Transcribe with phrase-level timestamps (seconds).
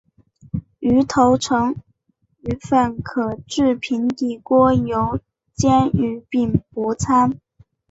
[0.79, 1.75] 芋头成
[2.39, 5.19] 芋粉可以制平底锅油
[5.53, 7.39] 煎芋饼薄餐。